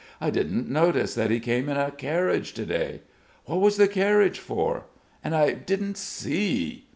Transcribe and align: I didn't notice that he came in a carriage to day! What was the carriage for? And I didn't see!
I 0.19 0.31
didn't 0.31 0.67
notice 0.67 1.13
that 1.13 1.29
he 1.29 1.39
came 1.39 1.69
in 1.69 1.77
a 1.77 1.91
carriage 1.91 2.53
to 2.55 2.65
day! 2.65 3.01
What 3.45 3.61
was 3.61 3.77
the 3.77 3.87
carriage 3.87 4.39
for? 4.39 4.85
And 5.23 5.35
I 5.35 5.51
didn't 5.51 5.95
see! 5.95 6.87